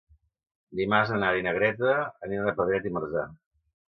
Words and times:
Dimarts 0.79 1.11
na 1.11 1.19
Nara 1.25 1.41
i 1.41 1.43
na 1.49 1.53
Greta 1.59 1.91
aniran 2.29 2.51
a 2.53 2.53
Pedret 2.61 2.87
i 2.91 2.95
Marzà. 2.97 3.27